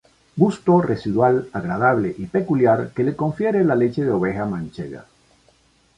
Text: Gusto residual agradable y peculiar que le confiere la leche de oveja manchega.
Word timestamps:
Gusto 0.35 0.81
residual 0.81 1.47
agradable 1.53 2.15
y 2.17 2.25
peculiar 2.25 2.89
que 2.95 3.03
le 3.03 3.15
confiere 3.15 3.63
la 3.63 3.75
leche 3.75 4.03
de 4.03 4.09
oveja 4.09 4.47
manchega. 4.47 5.05